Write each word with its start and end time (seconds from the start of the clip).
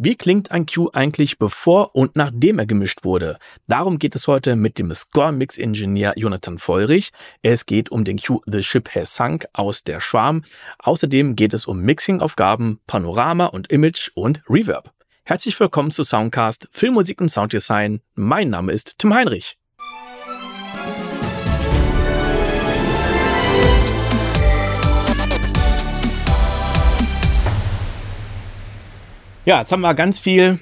Wie 0.00 0.14
klingt 0.14 0.52
ein 0.52 0.64
Cue 0.64 0.88
eigentlich 0.94 1.38
bevor 1.38 1.96
und 1.96 2.14
nachdem 2.14 2.60
er 2.60 2.66
gemischt 2.66 3.02
wurde? 3.02 3.36
Darum 3.66 3.98
geht 3.98 4.14
es 4.14 4.28
heute 4.28 4.54
mit 4.54 4.78
dem 4.78 4.94
Score-Mix-Ingenieur 4.94 6.12
Jonathan 6.14 6.58
Feurich. 6.58 7.10
Es 7.42 7.66
geht 7.66 7.90
um 7.90 8.04
den 8.04 8.20
Cue 8.20 8.40
The 8.46 8.62
Ship 8.62 8.88
Has 8.94 9.16
Sunk 9.16 9.48
aus 9.54 9.82
der 9.82 9.98
Schwarm. 9.98 10.44
Außerdem 10.78 11.34
geht 11.34 11.52
es 11.52 11.66
um 11.66 11.80
Mixing-Aufgaben, 11.80 12.78
Panorama 12.86 13.46
und 13.46 13.72
Image 13.72 14.12
und 14.14 14.40
Reverb. 14.48 14.92
Herzlich 15.24 15.58
willkommen 15.58 15.90
zu 15.90 16.04
Soundcast 16.04 16.68
Filmmusik 16.70 17.20
und 17.20 17.28
Sounddesign. 17.28 18.00
Mein 18.14 18.50
Name 18.50 18.70
ist 18.70 19.00
Tim 19.00 19.12
Heinrich. 19.12 19.58
Ja, 29.48 29.60
jetzt 29.60 29.72
haben 29.72 29.80
wir 29.80 29.94
ganz 29.94 30.18
viel 30.18 30.60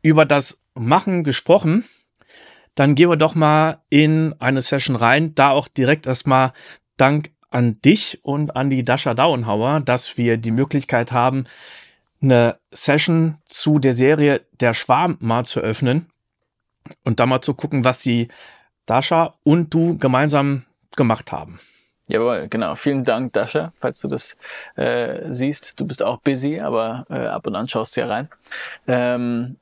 über 0.00 0.24
das 0.24 0.62
Machen 0.74 1.24
gesprochen. 1.24 1.84
Dann 2.76 2.94
gehen 2.94 3.10
wir 3.10 3.16
doch 3.16 3.34
mal 3.34 3.82
in 3.90 4.32
eine 4.38 4.62
Session 4.62 4.94
rein. 4.94 5.34
Da 5.34 5.50
auch 5.50 5.66
direkt 5.66 6.06
erstmal 6.06 6.52
Dank 6.96 7.32
an 7.50 7.80
dich 7.80 8.20
und 8.22 8.54
an 8.54 8.70
die 8.70 8.84
Dasha 8.84 9.14
Dauenhauer, 9.14 9.80
dass 9.80 10.18
wir 10.18 10.36
die 10.36 10.52
Möglichkeit 10.52 11.10
haben, 11.10 11.46
eine 12.22 12.60
Session 12.70 13.38
zu 13.44 13.80
der 13.80 13.94
Serie 13.94 14.46
Der 14.60 14.72
Schwarm 14.72 15.16
mal 15.18 15.44
zu 15.44 15.58
öffnen 15.58 16.06
und 17.02 17.18
da 17.18 17.26
mal 17.26 17.40
zu 17.40 17.54
gucken, 17.54 17.82
was 17.82 17.98
die 17.98 18.28
Dasha 18.86 19.34
und 19.42 19.74
du 19.74 19.98
gemeinsam 19.98 20.64
gemacht 20.94 21.32
haben. 21.32 21.58
Jawohl, 22.08 22.48
genau. 22.48 22.74
Vielen 22.74 23.04
Dank, 23.04 23.34
Dasha, 23.34 23.72
falls 23.80 24.00
du 24.00 24.08
das 24.08 24.36
äh, 24.76 25.32
siehst. 25.32 25.78
Du 25.78 25.86
bist 25.86 26.02
auch 26.02 26.18
busy, 26.18 26.58
aber 26.58 27.06
äh, 27.10 27.26
ab 27.26 27.46
und 27.46 27.54
an 27.54 27.68
schaust 27.68 27.96
du 27.96 28.00
ja 28.00 28.06
rein. 28.08 28.28
Ähm, 28.86 29.56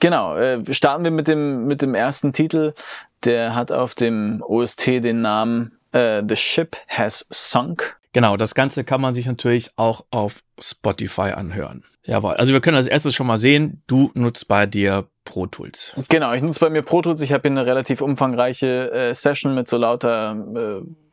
genau, 0.00 0.36
äh, 0.36 0.74
starten 0.74 1.04
wir 1.04 1.12
mit 1.12 1.28
dem, 1.28 1.66
mit 1.66 1.82
dem 1.82 1.94
ersten 1.94 2.32
Titel. 2.32 2.74
Der 3.22 3.54
hat 3.54 3.70
auf 3.72 3.94
dem 3.94 4.42
OST 4.46 4.86
den 4.86 5.22
Namen 5.22 5.78
äh, 5.92 6.22
The 6.26 6.36
Ship 6.36 6.76
Has 6.88 7.26
Sunk. 7.30 7.96
Genau, 8.12 8.36
das 8.36 8.54
Ganze 8.54 8.84
kann 8.84 9.00
man 9.00 9.12
sich 9.12 9.26
natürlich 9.26 9.72
auch 9.76 10.04
auf 10.10 10.42
Spotify 10.60 11.32
anhören. 11.32 11.82
Jawohl. 12.04 12.34
Also 12.34 12.52
wir 12.52 12.60
können 12.60 12.76
als 12.76 12.86
erstes 12.86 13.14
schon 13.14 13.26
mal 13.26 13.38
sehen, 13.38 13.82
du 13.88 14.12
nutzt 14.14 14.46
bei 14.46 14.66
dir 14.66 15.08
Pro 15.24 15.46
Tools. 15.46 16.04
Genau, 16.08 16.32
ich 16.32 16.42
nutze 16.42 16.60
bei 16.60 16.70
mir 16.70 16.82
Pro 16.82 17.02
Tools. 17.02 17.20
Ich 17.22 17.32
habe 17.32 17.42
hier 17.42 17.50
eine 17.50 17.66
relativ 17.66 18.00
umfangreiche 18.00 18.92
äh, 18.92 19.14
Session 19.14 19.54
mit 19.54 19.68
so 19.68 19.78
lauter 19.78 20.36
äh, 20.54 21.03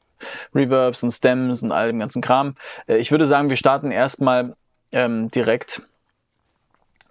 Reverbs 0.53 1.03
und 1.03 1.11
Stems 1.11 1.63
und 1.63 1.71
all 1.71 1.87
dem 1.87 1.99
ganzen 1.99 2.21
Kram. 2.21 2.55
Äh, 2.87 2.97
ich 2.97 3.11
würde 3.11 3.27
sagen, 3.27 3.49
wir 3.49 3.57
starten 3.57 3.91
erstmal 3.91 4.55
ähm, 4.91 5.31
direkt 5.31 5.81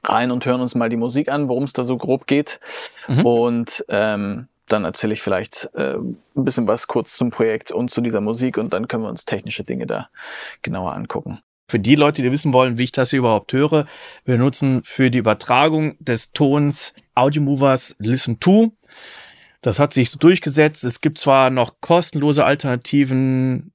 rein 0.05 0.31
und 0.31 0.47
hören 0.47 0.61
uns 0.61 0.75
mal 0.75 0.89
die 0.89 0.97
Musik 0.97 1.31
an, 1.31 1.49
worum 1.49 1.65
es 1.65 1.73
da 1.73 1.85
so 1.85 1.97
grob 1.97 2.27
geht. 2.27 2.61
Mhm. 3.09 3.27
Und 3.27 3.85
ähm, 3.89 4.49
dann 4.69 4.85
erzähle 4.85 5.13
ich 5.13 5.23
vielleicht 5.23 5.69
äh, 5.75 5.97
ein 5.97 6.17
bisschen 6.35 6.69
was 6.69 6.87
kurz 6.87 7.17
zum 7.17 7.31
Projekt 7.31 7.73
und 7.73 7.91
zu 7.91 8.01
dieser 8.01 8.21
Musik 8.21 8.57
und 8.57 8.73
dann 8.73 8.89
können 8.89 9.03
wir 9.03 9.11
uns 9.11 9.25
technische 9.25 9.65
Dinge 9.65 9.87
da 9.87 10.09
genauer 10.63 10.93
angucken. 10.93 11.41
Für 11.69 11.79
die 11.79 11.95
Leute, 11.95 12.23
die 12.23 12.33
wissen 12.33 12.53
wollen, 12.53 12.79
wie 12.79 12.85
ich 12.85 12.93
das 12.93 13.11
hier 13.11 13.21
überhaupt 13.21 13.53
höre, 13.53 13.87
wir 14.25 14.39
nutzen 14.39 14.83
für 14.83 15.11
die 15.11 15.19
Übertragung 15.19 15.97
des 16.01 16.33
Tons 16.33 16.95
Audio 17.15 17.43
Movers 17.43 17.95
Listen 17.99 18.41
to. 18.41 18.73
Das 19.63 19.79
hat 19.79 19.93
sich 19.93 20.11
so 20.11 20.19
durchgesetzt. 20.19 20.85
Es 20.85 21.01
gibt 21.01 21.19
zwar 21.19 21.51
noch 21.51 21.81
kostenlose 21.81 22.45
Alternativen, 22.45 23.73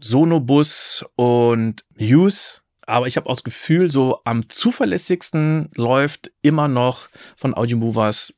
Sonobus 0.00 1.04
und 1.16 1.84
Muse, 1.98 2.60
aber 2.86 3.06
ich 3.06 3.16
habe 3.16 3.26
auch 3.26 3.34
das 3.34 3.44
Gefühl, 3.44 3.90
so 3.90 4.20
am 4.24 4.48
zuverlässigsten 4.48 5.70
läuft 5.74 6.30
immer 6.42 6.68
noch 6.68 7.08
von 7.36 7.54
Audio 7.54 7.76
Movers 7.76 8.32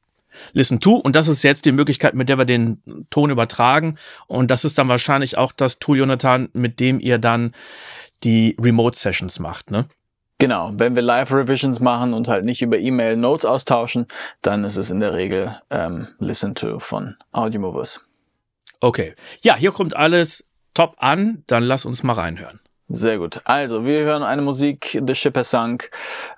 Listen 0.53 0.81
to. 0.81 0.95
Und 0.95 1.17
das 1.17 1.29
ist 1.29 1.43
jetzt 1.43 1.65
die 1.67 1.73
Möglichkeit, 1.73 2.15
mit 2.15 2.29
der 2.29 2.39
wir 2.39 2.45
den 2.45 2.83
Ton 3.11 3.31
übertragen. 3.31 3.97
Und 4.27 4.51
das 4.51 4.65
ist 4.65 4.79
dann 4.79 4.89
wahrscheinlich 4.89 5.37
auch 5.37 5.53
das 5.53 5.79
Tool, 5.79 5.99
Jonathan, 5.99 6.49
mit 6.53 6.81
dem 6.81 7.01
ihr 7.01 7.19
dann 7.19 7.53
die 8.25 8.57
Remote 8.61 8.97
Sessions 8.97 9.39
macht, 9.39 9.71
ne? 9.71 9.87
Genau, 10.41 10.71
wenn 10.75 10.95
wir 10.95 11.03
Live-Revisions 11.03 11.81
machen 11.81 12.15
und 12.15 12.29
halt 12.29 12.45
nicht 12.45 12.63
über 12.63 12.79
E-Mail 12.79 13.17
Notes 13.17 13.45
austauschen, 13.45 14.07
dann 14.41 14.63
ist 14.65 14.77
es 14.77 14.91
in 14.91 15.01
der 15.01 15.15
Regel 15.15 15.61
ähm, 15.71 16.09
Listen 16.21 16.55
to 16.55 16.79
von 16.79 17.17
Audiomovers. 17.33 18.01
Okay. 18.81 19.15
Ja, 19.43 19.57
hier 19.57 19.73
kommt 19.73 19.97
alles 19.97 20.49
top 20.75 20.95
an. 20.99 21.43
Dann 21.49 21.65
lass 21.65 21.85
uns 21.85 22.05
mal 22.05 22.13
reinhören. 22.13 22.61
Sehr 22.89 23.19
gut. 23.19 23.41
Also, 23.45 23.85
wir 23.85 24.05
hören 24.05 24.23
eine 24.23 24.43
Musik, 24.43 25.03
The 25.05 25.15
Ship 25.15 25.37
Has 25.37 25.51
Sunk, 25.51 25.91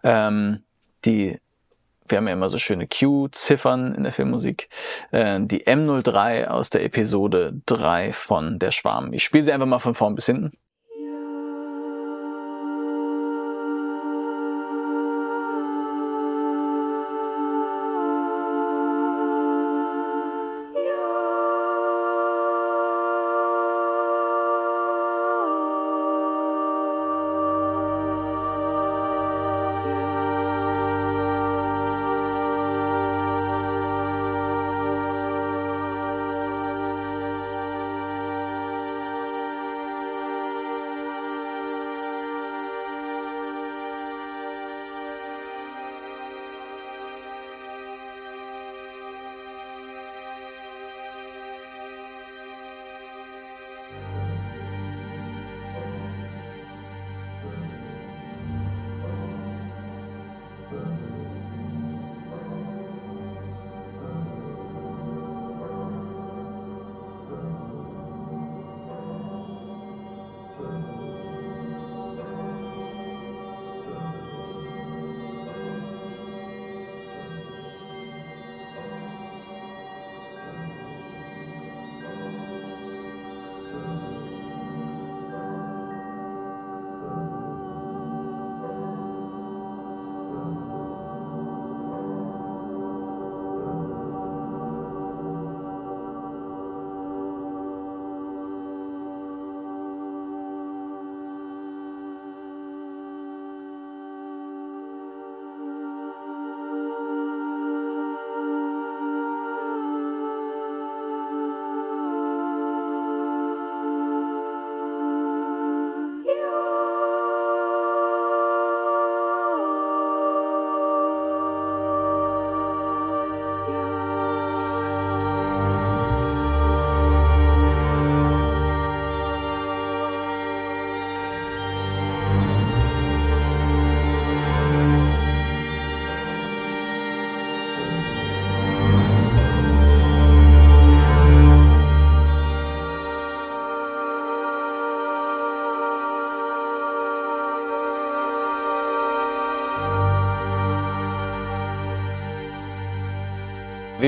ähm, 0.02 0.62
die 1.04 1.38
wir 2.10 2.18
haben 2.18 2.26
ja 2.26 2.32
immer 2.32 2.50
so 2.50 2.58
schöne 2.58 2.88
Q-Ziffern 2.88 3.94
in 3.94 4.02
der 4.02 4.12
Filmmusik. 4.12 4.68
Äh, 5.12 5.38
die 5.42 5.64
M03 5.66 6.46
aus 6.46 6.68
der 6.68 6.84
Episode 6.84 7.60
3 7.66 8.12
von 8.12 8.58
Der 8.58 8.72
Schwarm. 8.72 9.12
Ich 9.12 9.22
spiele 9.22 9.44
sie 9.44 9.52
einfach 9.52 9.66
mal 9.66 9.78
von 9.78 9.94
vorn 9.94 10.16
bis 10.16 10.26
hinten. 10.26 10.58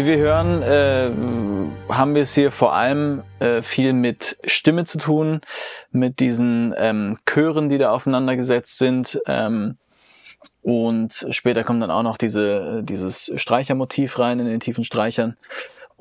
Wie 0.02 0.06
wir 0.06 0.19
hören, 0.19 0.62
äh, 0.64 1.12
haben 1.88 2.16
wir 2.16 2.22
es 2.22 2.34
hier 2.34 2.50
vor 2.50 2.75
allem 2.75 3.22
äh, 3.38 3.62
viel 3.62 3.93
mit 3.93 4.37
Stimme 4.44 4.84
zu 4.84 4.99
tun, 4.99 5.43
mit 5.93 6.19
diesen 6.19 6.75
ähm, 6.76 7.19
Chören, 7.25 7.69
die 7.69 7.78
da 7.78 7.93
aufeinander 7.93 8.34
gesetzt 8.34 8.78
sind. 8.78 9.20
Ähm, 9.28 9.78
und 10.60 11.28
später 11.31 11.62
kommt 11.62 11.84
dann 11.84 11.93
auch 11.93 12.02
noch 12.02 12.19
diese, 12.19 12.82
dieses 12.82 13.31
Streichermotiv 13.37 14.19
rein 14.19 14.40
in 14.40 14.46
den 14.46 14.58
tiefen 14.58 14.82
Streichern. 14.82 15.37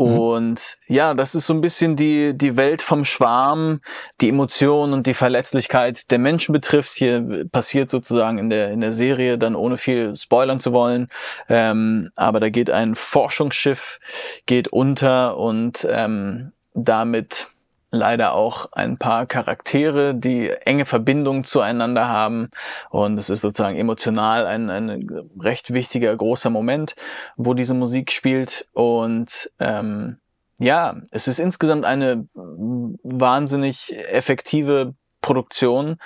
Mhm. 0.05 0.19
Und 0.19 0.77
ja, 0.87 1.13
das 1.13 1.35
ist 1.35 1.47
so 1.47 1.53
ein 1.53 1.61
bisschen 1.61 1.95
die, 1.95 2.37
die 2.37 2.57
Welt 2.57 2.81
vom 2.81 3.05
Schwarm, 3.05 3.81
die 4.19 4.29
Emotionen 4.29 4.93
und 4.93 5.07
die 5.07 5.13
Verletzlichkeit 5.13 6.09
der 6.11 6.19
Menschen 6.19 6.53
betrifft. 6.53 6.93
Hier 6.93 7.45
passiert 7.51 7.89
sozusagen 7.89 8.37
in 8.37 8.49
der, 8.49 8.71
in 8.71 8.81
der 8.81 8.93
Serie 8.93 9.37
dann 9.37 9.55
ohne 9.55 9.77
viel 9.77 10.15
spoilern 10.15 10.59
zu 10.59 10.73
wollen. 10.73 11.09
Ähm, 11.49 12.09
aber 12.15 12.39
da 12.39 12.49
geht 12.49 12.69
ein 12.69 12.95
Forschungsschiff, 12.95 13.99
geht 14.45 14.67
unter 14.69 15.37
und 15.37 15.87
ähm, 15.89 16.51
damit 16.73 17.50
leider 17.91 18.33
auch 18.33 18.71
ein 18.71 18.97
paar 18.97 19.25
Charaktere, 19.25 20.15
die 20.15 20.49
enge 20.49 20.85
Verbindungen 20.85 21.43
zueinander 21.43 22.07
haben. 22.07 22.49
Und 22.89 23.17
es 23.17 23.29
ist 23.29 23.41
sozusagen 23.41 23.77
emotional 23.77 24.45
ein, 24.45 24.69
ein 24.69 25.09
recht 25.39 25.73
wichtiger, 25.73 26.15
großer 26.15 26.49
Moment, 26.49 26.95
wo 27.35 27.53
diese 27.53 27.73
Musik 27.73 28.11
spielt. 28.11 28.67
Und 28.73 29.51
ähm, 29.59 30.17
ja, 30.57 30.95
es 31.11 31.27
ist 31.27 31.39
insgesamt 31.39 31.85
eine 31.85 32.27
wahnsinnig 32.33 33.95
effektive 34.11 34.93
Produktion. 35.21 35.97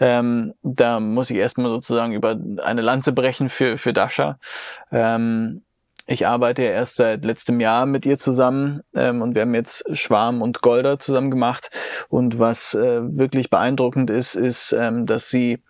Ähm, 0.00 0.54
da 0.62 0.98
muss 0.98 1.30
ich 1.30 1.36
erstmal 1.36 1.70
sozusagen 1.70 2.12
über 2.12 2.36
eine 2.62 2.80
Lanze 2.80 3.12
brechen 3.12 3.48
für, 3.48 3.78
für 3.78 3.92
Dasha. 3.92 4.38
Ähm, 4.90 5.62
ich 6.06 6.26
arbeite 6.26 6.62
ja 6.62 6.70
erst 6.70 6.96
seit 6.96 7.24
letztem 7.24 7.60
Jahr 7.60 7.86
mit 7.86 8.04
ihr 8.04 8.18
zusammen 8.18 8.82
ähm, 8.94 9.22
und 9.22 9.34
wir 9.34 9.42
haben 9.42 9.54
jetzt 9.54 9.84
Schwarm 9.96 10.42
und 10.42 10.60
Golder 10.60 10.98
zusammen 10.98 11.30
gemacht. 11.30 11.70
Und 12.08 12.38
was 12.38 12.74
äh, 12.74 13.00
wirklich 13.02 13.48
beeindruckend 13.48 14.10
ist, 14.10 14.34
ist, 14.34 14.72
ähm, 14.72 15.06
dass 15.06 15.28
sie 15.30 15.62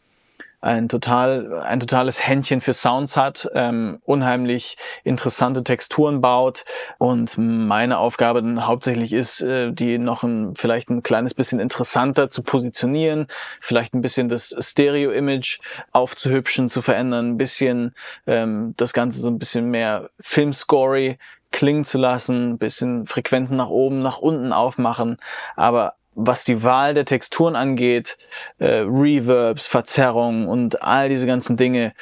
ein 0.65 0.89
total 0.89 1.61
ein 1.61 1.79
totales 1.79 2.27
Händchen 2.27 2.63
für 2.63 2.73
Sounds 2.73 3.19
hat, 3.19 3.51
ähm, 3.55 3.99
unheimlich 4.03 4.79
interessante 5.05 5.63
Texturen 5.63 6.23
baut. 6.23 6.65
Und 6.97 7.37
meine 7.37 7.99
Aufgabe 7.99 8.43
dann 8.43 8.67
hauptsächlich 8.67 9.13
ist, 9.13 9.43
äh, 9.43 9.73
die 9.73 9.99
noch 9.99 10.23
ein, 10.23 10.57
vielleicht 10.57 10.89
ein 10.89 11.03
kleines 11.03 11.35
bisschen 11.35 11.61
interessanter 11.61 12.31
zu 12.31 12.43
positionieren, 12.43 13.27
vielleicht 13.61 13.93
ein 13.93 14.01
bisschen 14.01 14.31
das 14.31 14.57
Stereo-Image 14.59 15.61
aufzuhübschen, 15.93 16.71
zu 16.71 16.81
verändern, 16.81 17.33
ein 17.33 17.37
bisschen 17.37 17.93
ähm, 18.27 18.73
das 18.79 18.95
Ganze 18.95 19.21
so 19.21 19.29
ein 19.29 19.39
bisschen 19.39 19.71
mehr 19.71 20.09
Filmscory 20.19 21.19
klingen 21.53 21.85
zu 21.85 21.99
lassen, 21.99 22.53
ein 22.53 22.59
bisschen 22.59 23.05
Frequenzen 23.05 23.59
nach 23.59 23.69
oben, 23.69 24.01
nach 24.01 24.19
unten 24.19 24.53
aufmachen, 24.53 25.19
aber 25.57 25.95
was 26.15 26.45
die 26.45 26.63
Wahl 26.63 26.95
der 26.95 27.05
Texturen 27.05 27.57
angeht, 27.57 28.17
äh, 28.59 28.85
Reverbs, 28.87 29.67
Verzerrungen 29.67 30.47
und 30.47 30.83
all 30.83 31.09
diese 31.09 31.27
ganzen 31.27 31.57
Dinge, 31.57 31.93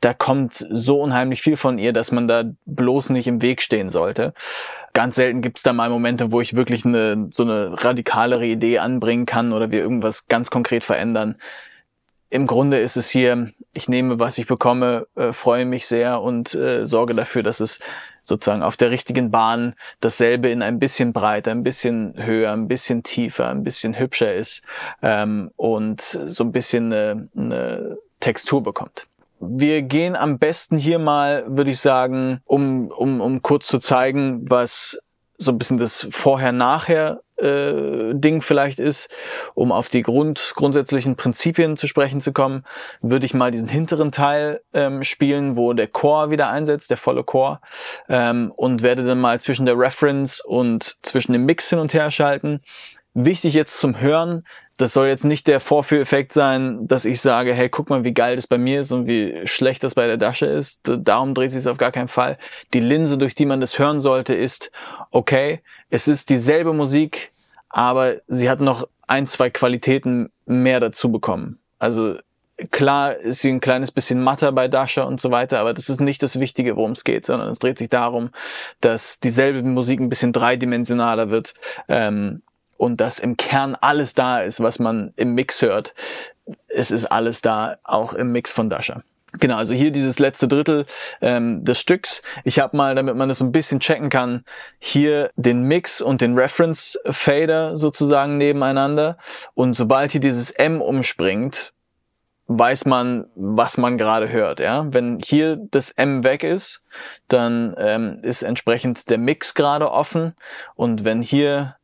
da 0.00 0.14
kommt 0.14 0.54
so 0.54 1.00
unheimlich 1.00 1.42
viel 1.42 1.56
von 1.56 1.78
ihr, 1.78 1.92
dass 1.92 2.12
man 2.12 2.28
da 2.28 2.44
bloß 2.66 3.10
nicht 3.10 3.26
im 3.26 3.42
Weg 3.42 3.60
stehen 3.60 3.90
sollte. 3.90 4.34
Ganz 4.92 5.16
selten 5.16 5.42
gibt's 5.42 5.62
da 5.62 5.72
mal 5.72 5.90
Momente, 5.90 6.32
wo 6.32 6.40
ich 6.40 6.54
wirklich 6.54 6.84
eine, 6.84 7.28
so 7.30 7.42
eine 7.42 7.82
radikalere 7.82 8.46
Idee 8.46 8.78
anbringen 8.78 9.26
kann 9.26 9.52
oder 9.52 9.70
wir 9.70 9.80
irgendwas 9.80 10.26
ganz 10.28 10.50
konkret 10.50 10.84
verändern. 10.84 11.36
Im 12.28 12.46
Grunde 12.46 12.78
ist 12.78 12.96
es 12.96 13.10
hier, 13.10 13.52
ich 13.72 13.88
nehme, 13.88 14.20
was 14.20 14.38
ich 14.38 14.46
bekomme, 14.46 15.06
äh, 15.16 15.32
freue 15.32 15.64
mich 15.64 15.86
sehr 15.86 16.22
und 16.22 16.54
äh, 16.54 16.86
sorge 16.86 17.14
dafür, 17.14 17.42
dass 17.42 17.60
es 17.60 17.80
sozusagen 18.30 18.62
auf 18.62 18.78
der 18.78 18.90
richtigen 18.90 19.30
Bahn 19.30 19.74
dasselbe 20.00 20.48
in 20.48 20.62
ein 20.62 20.78
bisschen 20.78 21.12
breiter, 21.12 21.50
ein 21.50 21.62
bisschen 21.62 22.14
höher, 22.16 22.52
ein 22.52 22.68
bisschen 22.68 23.02
tiefer, 23.02 23.50
ein 23.50 23.62
bisschen 23.62 23.98
hübscher 23.98 24.32
ist 24.34 24.62
ähm, 25.02 25.50
und 25.56 26.00
so 26.00 26.44
ein 26.44 26.52
bisschen 26.52 26.92
eine, 26.92 27.28
eine 27.36 27.98
Textur 28.20 28.62
bekommt. 28.62 29.06
Wir 29.40 29.82
gehen 29.82 30.16
am 30.16 30.38
besten 30.38 30.78
hier 30.78 30.98
mal, 30.98 31.44
würde 31.46 31.70
ich 31.70 31.80
sagen, 31.80 32.40
um, 32.44 32.88
um, 32.88 33.20
um 33.20 33.42
kurz 33.42 33.66
zu 33.66 33.78
zeigen, 33.78 34.48
was 34.48 34.98
so 35.40 35.50
ein 35.52 35.58
bisschen 35.58 35.78
das 35.78 36.06
Vorher-Nachher 36.10 37.22
äh, 37.38 38.40
vielleicht 38.40 38.78
ist, 38.78 39.08
um 39.54 39.72
auf 39.72 39.88
die 39.88 40.02
Grund, 40.02 40.52
grundsätzlichen 40.54 41.16
Prinzipien 41.16 41.78
zu 41.78 41.88
sprechen 41.88 42.20
zu 42.20 42.32
kommen, 42.32 42.64
würde 43.00 43.24
ich 43.24 43.32
mal 43.32 43.50
diesen 43.50 43.68
hinteren 43.68 44.12
Teil 44.12 44.60
ähm, 44.74 45.02
spielen, 45.02 45.56
wo 45.56 45.72
der 45.72 45.88
Chor 45.88 46.30
wieder 46.30 46.50
einsetzt, 46.50 46.90
der 46.90 46.98
volle 46.98 47.24
Chor, 47.24 47.62
ähm, 48.08 48.52
und 48.54 48.82
werde 48.82 49.04
dann 49.04 49.20
mal 49.20 49.40
zwischen 49.40 49.64
der 49.64 49.78
Reference 49.78 50.40
und 50.40 50.98
zwischen 51.02 51.32
dem 51.32 51.46
Mix 51.46 51.70
hin 51.70 51.78
und 51.78 51.94
her 51.94 52.10
schalten. 52.10 52.60
Wichtig 53.14 53.54
jetzt 53.54 53.78
zum 53.78 53.98
Hören, 53.98 54.44
das 54.80 54.94
soll 54.94 55.08
jetzt 55.08 55.24
nicht 55.24 55.46
der 55.46 55.60
Vorführeffekt 55.60 56.32
sein, 56.32 56.86
dass 56.86 57.04
ich 57.04 57.20
sage, 57.20 57.52
hey, 57.52 57.68
guck 57.68 57.90
mal, 57.90 58.02
wie 58.02 58.14
geil 58.14 58.36
das 58.36 58.46
bei 58.46 58.56
mir 58.56 58.80
ist 58.80 58.92
und 58.92 59.06
wie 59.06 59.46
schlecht 59.46 59.84
das 59.84 59.94
bei 59.94 60.06
der 60.06 60.16
Dasche 60.16 60.46
ist. 60.46 60.80
Darum 60.84 61.34
dreht 61.34 61.50
sich 61.50 61.60
es 61.60 61.66
auf 61.66 61.76
gar 61.76 61.92
keinen 61.92 62.08
Fall. 62.08 62.38
Die 62.72 62.80
Linse, 62.80 63.18
durch 63.18 63.34
die 63.34 63.44
man 63.44 63.60
das 63.60 63.78
hören 63.78 64.00
sollte, 64.00 64.34
ist, 64.34 64.70
okay, 65.10 65.60
es 65.90 66.08
ist 66.08 66.30
dieselbe 66.30 66.72
Musik, 66.72 67.32
aber 67.68 68.16
sie 68.26 68.48
hat 68.48 68.60
noch 68.60 68.88
ein, 69.06 69.26
zwei 69.26 69.50
Qualitäten 69.50 70.30
mehr 70.46 70.80
dazu 70.80 71.12
bekommen. 71.12 71.58
Also 71.78 72.16
klar 72.70 73.16
ist 73.16 73.42
sie 73.42 73.50
ein 73.50 73.60
kleines 73.60 73.90
bisschen 73.90 74.22
matter 74.22 74.50
bei 74.52 74.68
Dasha 74.68 75.02
und 75.02 75.20
so 75.20 75.30
weiter, 75.30 75.60
aber 75.60 75.74
das 75.74 75.90
ist 75.90 76.00
nicht 76.00 76.22
das 76.22 76.40
Wichtige, 76.40 76.76
worum 76.76 76.92
es 76.92 77.04
geht, 77.04 77.26
sondern 77.26 77.50
es 77.50 77.58
dreht 77.58 77.78
sich 77.78 77.90
darum, 77.90 78.30
dass 78.80 79.20
dieselbe 79.20 79.62
Musik 79.62 80.00
ein 80.00 80.08
bisschen 80.08 80.32
dreidimensionaler 80.32 81.30
wird 81.30 81.54
ähm, 81.88 82.42
und 82.80 82.98
dass 82.98 83.18
im 83.18 83.36
Kern 83.36 83.76
alles 83.78 84.14
da 84.14 84.40
ist, 84.40 84.60
was 84.60 84.78
man 84.78 85.12
im 85.16 85.34
Mix 85.34 85.60
hört. 85.60 85.94
Es 86.66 86.90
ist 86.90 87.04
alles 87.04 87.42
da, 87.42 87.76
auch 87.84 88.14
im 88.14 88.32
Mix 88.32 88.54
von 88.54 88.70
Dasha. 88.70 89.02
Genau, 89.38 89.56
also 89.56 89.74
hier 89.74 89.90
dieses 89.90 90.18
letzte 90.18 90.48
Drittel 90.48 90.86
ähm, 91.20 91.62
des 91.62 91.78
Stücks. 91.78 92.22
Ich 92.42 92.58
habe 92.58 92.76
mal, 92.76 92.94
damit 92.94 93.16
man 93.16 93.28
das 93.28 93.42
ein 93.42 93.52
bisschen 93.52 93.80
checken 93.80 94.08
kann, 94.08 94.44
hier 94.78 95.30
den 95.36 95.62
Mix 95.64 96.00
und 96.00 96.22
den 96.22 96.36
Reference 96.36 96.98
Fader 97.04 97.76
sozusagen 97.76 98.38
nebeneinander. 98.38 99.18
Und 99.52 99.74
sobald 99.74 100.12
hier 100.12 100.22
dieses 100.22 100.50
M 100.50 100.80
umspringt, 100.80 101.74
weiß 102.46 102.86
man, 102.86 103.26
was 103.34 103.76
man 103.76 103.98
gerade 103.98 104.30
hört. 104.30 104.58
Ja, 104.58 104.86
wenn 104.88 105.20
hier 105.22 105.58
das 105.70 105.90
M 105.90 106.24
weg 106.24 106.42
ist, 106.42 106.82
dann 107.28 107.76
ähm, 107.78 108.20
ist 108.22 108.42
entsprechend 108.42 109.10
der 109.10 109.18
Mix 109.18 109.52
gerade 109.54 109.92
offen. 109.92 110.34
Und 110.74 111.04
wenn 111.04 111.20
hier 111.20 111.76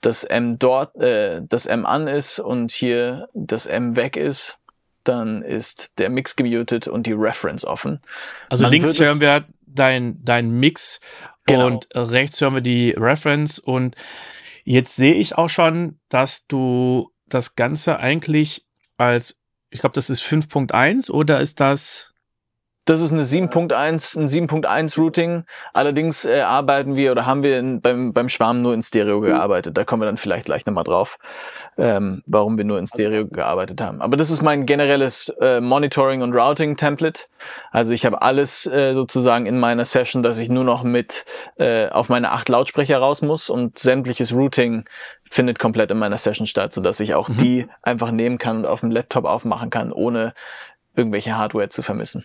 das 0.00 0.24
M 0.24 0.58
dort, 0.58 0.96
äh, 0.96 1.42
das 1.48 1.66
M 1.66 1.84
an 1.84 2.08
ist 2.08 2.38
und 2.38 2.72
hier 2.72 3.28
das 3.34 3.66
M 3.66 3.96
weg 3.96 4.16
ist, 4.16 4.58
dann 5.04 5.42
ist 5.42 5.98
der 5.98 6.10
Mix 6.10 6.36
gemutet 6.36 6.86
und 6.86 7.06
die 7.06 7.12
Reference 7.12 7.64
offen. 7.64 8.00
Also 8.50 8.64
Man 8.64 8.72
links 8.72 9.00
hören 9.00 9.20
wir 9.20 9.46
dein, 9.66 10.22
dein 10.22 10.50
Mix 10.50 11.00
genau. 11.46 11.66
und 11.66 11.88
rechts 11.94 12.40
hören 12.40 12.54
wir 12.54 12.60
die 12.60 12.90
Reference 12.90 13.58
und 13.58 13.96
jetzt 14.64 14.96
sehe 14.96 15.14
ich 15.14 15.36
auch 15.36 15.48
schon, 15.48 15.98
dass 16.08 16.46
du 16.46 17.10
das 17.26 17.56
Ganze 17.56 17.98
eigentlich 17.98 18.66
als, 18.96 19.40
ich 19.70 19.80
glaube, 19.80 19.94
das 19.94 20.10
ist 20.10 20.22
5.1 20.22 21.10
oder 21.10 21.40
ist 21.40 21.60
das 21.60 22.07
das 22.88 23.02
ist 23.02 23.12
eine 23.12 23.22
7.1, 23.22 24.18
ein 24.18 24.28
7.1 24.28 24.98
Routing. 24.98 25.44
Allerdings 25.74 26.24
äh, 26.24 26.40
arbeiten 26.40 26.96
wir 26.96 27.12
oder 27.12 27.26
haben 27.26 27.42
wir 27.42 27.58
in, 27.58 27.82
beim, 27.82 28.14
beim 28.14 28.30
Schwarm 28.30 28.62
nur 28.62 28.72
in 28.72 28.82
Stereo 28.82 29.20
gearbeitet. 29.20 29.76
Da 29.76 29.84
kommen 29.84 30.00
wir 30.00 30.06
dann 30.06 30.16
vielleicht 30.16 30.46
gleich 30.46 30.64
nochmal 30.64 30.84
drauf, 30.84 31.18
ähm, 31.76 32.22
warum 32.24 32.56
wir 32.56 32.64
nur 32.64 32.78
in 32.78 32.86
Stereo 32.86 33.26
gearbeitet 33.26 33.82
haben. 33.82 34.00
Aber 34.00 34.16
das 34.16 34.30
ist 34.30 34.40
mein 34.40 34.64
generelles 34.64 35.28
äh, 35.40 35.60
Monitoring 35.60 36.22
und 36.22 36.32
Routing 36.32 36.78
Template. 36.78 37.24
Also 37.72 37.92
ich 37.92 38.06
habe 38.06 38.22
alles 38.22 38.64
äh, 38.64 38.94
sozusagen 38.94 39.44
in 39.44 39.60
meiner 39.60 39.84
Session, 39.84 40.22
dass 40.22 40.38
ich 40.38 40.48
nur 40.48 40.64
noch 40.64 40.82
mit 40.82 41.26
äh, 41.58 41.88
auf 41.90 42.08
meine 42.08 42.32
acht 42.32 42.48
Lautsprecher 42.48 42.96
raus 42.96 43.20
muss 43.20 43.50
und 43.50 43.78
sämtliches 43.78 44.32
Routing 44.32 44.86
findet 45.28 45.58
komplett 45.58 45.90
in 45.90 45.98
meiner 45.98 46.16
Session 46.16 46.46
statt, 46.46 46.72
so 46.72 46.80
dass 46.80 47.00
ich 47.00 47.14
auch 47.14 47.28
mhm. 47.28 47.36
die 47.36 47.66
einfach 47.82 48.12
nehmen 48.12 48.38
kann 48.38 48.60
und 48.60 48.66
auf 48.66 48.80
dem 48.80 48.90
Laptop 48.90 49.26
aufmachen 49.26 49.68
kann, 49.68 49.92
ohne 49.92 50.32
irgendwelche 50.96 51.36
Hardware 51.36 51.68
zu 51.68 51.82
vermissen. 51.82 52.24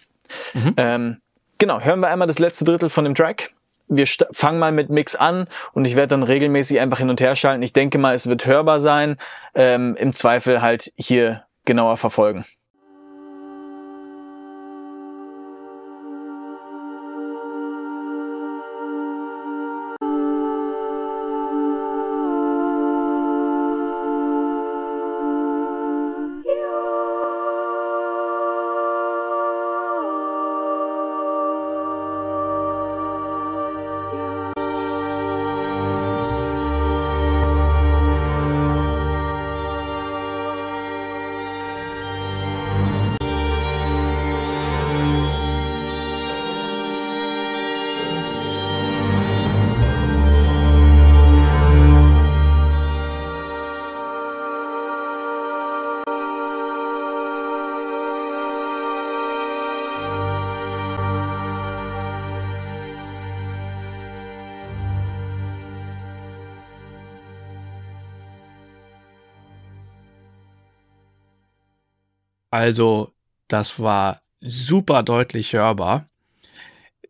Mhm. 0.53 0.73
Ähm, 0.77 1.17
genau, 1.57 1.79
hören 1.79 1.99
wir 1.99 2.09
einmal 2.09 2.27
das 2.27 2.39
letzte 2.39 2.65
Drittel 2.65 2.89
von 2.89 3.03
dem 3.03 3.15
Track. 3.15 3.53
Wir 3.87 4.07
fangen 4.31 4.59
mal 4.59 4.71
mit 4.71 4.89
Mix 4.89 5.15
an 5.15 5.47
und 5.73 5.85
ich 5.85 5.95
werde 5.95 6.09
dann 6.09 6.23
regelmäßig 6.23 6.79
einfach 6.79 6.99
hin 6.99 7.09
und 7.09 7.19
her 7.21 7.35
schalten. 7.35 7.63
Ich 7.63 7.73
denke 7.73 7.97
mal, 7.97 8.15
es 8.15 8.27
wird 8.27 8.45
hörbar 8.45 8.79
sein. 8.79 9.17
Ähm, 9.55 9.95
Im 9.99 10.13
Zweifel 10.13 10.61
halt 10.61 10.91
hier 10.97 11.43
genauer 11.65 11.97
verfolgen. 11.97 12.45
Also, 72.53 73.11
das 73.47 73.79
war 73.79 74.21
super 74.39 75.01
deutlich 75.01 75.53
hörbar. 75.53 76.07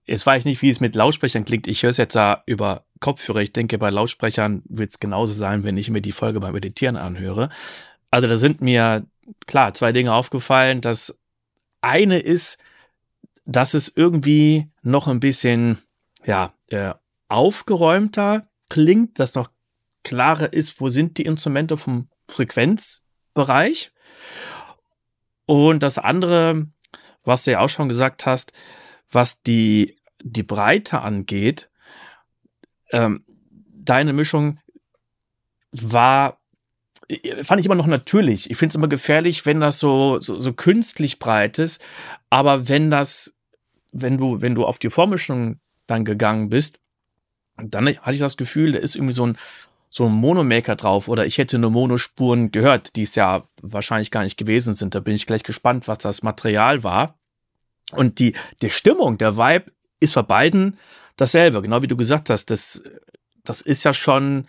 Jetzt 0.06 0.26
weiß 0.26 0.44
ich 0.44 0.46
nicht, 0.46 0.62
wie 0.62 0.70
es 0.70 0.80
mit 0.80 0.96
Lautsprechern 0.96 1.44
klingt. 1.44 1.68
Ich 1.68 1.84
höre 1.84 1.90
es 1.90 1.98
jetzt 1.98 2.16
da 2.16 2.44
über 2.46 2.86
Kopfhörer. 3.02 3.42
Ich 3.42 3.52
denke, 3.52 3.78
bei 3.78 3.90
Lautsprechern 3.90 4.62
wird 4.64 4.92
es 4.94 5.02
genauso 5.02 5.34
sein, 5.34 5.66
wenn 5.66 5.76
ich 5.76 5.90
mir 5.90 6.00
die 6.00 6.14
Folge 6.14 6.40
beim 6.40 6.54
Meditieren 6.54 6.96
anhöre. 6.96 7.50
Also 8.10 8.30
da 8.30 8.38
sind 8.38 8.62
mir, 8.62 9.06
klar, 9.46 9.74
zwei 9.74 9.92
Dinge 9.92 10.14
aufgefallen. 10.14 10.80
Das 10.80 11.20
eine 11.82 12.20
ist, 12.20 12.58
dass 13.44 13.74
es 13.74 13.92
irgendwie 13.94 14.70
noch 14.82 15.10
ein 15.10 15.20
bisschen, 15.20 15.78
ja, 16.26 16.54
äh, 16.68 16.94
aufgeräumter 17.28 18.48
klingt, 18.70 19.20
dass 19.20 19.36
noch 19.36 19.50
klarer 20.06 20.54
ist, 20.54 20.80
wo 20.80 20.88
sind 20.88 21.18
die 21.18 21.26
Instrumente 21.26 21.76
vom 21.76 22.08
Frequenzbereich. 22.30 23.92
Und 25.46 25.84
das 25.84 25.98
andere, 25.98 26.68
was 27.24 27.44
du 27.44 27.52
ja 27.52 27.60
auch 27.60 27.70
schon 27.70 27.90
gesagt 27.90 28.26
hast, 28.26 28.54
was 29.12 29.42
die, 29.42 29.98
die 30.22 30.44
Breite 30.44 31.02
angeht, 31.02 31.70
ähm, 32.92 33.24
deine 33.50 34.14
Mischung 34.14 34.60
war, 35.72 36.40
fand 37.42 37.60
ich 37.60 37.66
immer 37.66 37.76
noch 37.76 37.88
natürlich. 37.88 38.50
Ich 38.50 38.58
finde 38.58 38.72
es 38.72 38.76
immer 38.76 38.88
gefährlich, 38.88 39.46
wenn 39.46 39.60
das 39.60 39.80
so, 39.80 40.20
so, 40.20 40.40
so 40.40 40.54
künstlich 40.54 41.20
breit 41.20 41.60
ist. 41.60 41.84
Aber 42.30 42.70
wenn 42.70 42.90
das, 42.90 43.36
wenn 43.92 44.18
du, 44.18 44.42
wenn 44.42 44.56
du 44.56 44.66
auf 44.66 44.80
die 44.80 44.90
Vormischung 44.90 45.60
dann 45.88 46.06
gegangen 46.06 46.50
bist, 46.50 46.80
dann 47.58 47.88
hatte 47.88 48.14
ich 48.14 48.20
das 48.20 48.38
Gefühl, 48.38 48.72
da 48.72 48.80
ist 48.80 48.96
irgendwie 48.96 49.14
so 49.14 49.28
ein, 49.28 49.38
so 49.96 50.08
ein 50.08 50.12
Monomaker 50.12 50.76
drauf 50.76 51.08
oder 51.08 51.28
ich 51.28 51.38
hätte 51.38 51.60
nur 51.60 51.70
Monospuren 51.70 52.50
gehört, 52.50 52.96
die 52.96 53.04
es 53.04 53.14
ja 53.14 53.44
wahrscheinlich 53.62 54.10
gar 54.10 54.24
nicht 54.24 54.38
gewesen 54.38 54.74
sind. 54.74 54.96
Da 54.96 55.00
bin 55.00 55.14
ich 55.14 55.28
gleich 55.28 55.44
gespannt, 55.44 55.88
was 55.88 56.00
das 56.00 56.24
Material 56.24 56.82
war. 56.84 57.20
Und 57.92 58.18
die, 58.18 58.34
die 58.64 58.72
Stimmung, 58.72 59.20
der 59.20 59.38
Vibe 59.38 59.72
ist 60.00 60.16
bei 60.16 60.24
beiden 60.24 60.80
dasselbe, 61.16 61.62
genau 61.62 61.84
wie 61.84 61.88
du 61.88 61.96
gesagt 61.96 62.32
hast. 62.32 62.50
Das, 62.50 62.82
das 63.44 63.62
ist 63.62 63.84
ja 63.84 63.94
schon 63.94 64.48